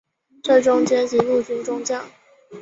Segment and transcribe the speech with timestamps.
[0.41, 2.03] 最终阶级陆军中将。